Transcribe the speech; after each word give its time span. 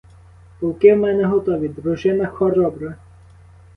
Полки 0.59 0.93
в 0.95 0.97
мене 0.97 1.25
готові, 1.25 1.67
дружина 1.67 2.27
хоробра. 2.27 2.95